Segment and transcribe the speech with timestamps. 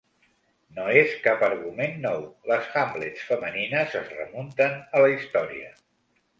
[0.77, 5.75] No és cap argument nou; les Hamlets femenines es remunten a la història.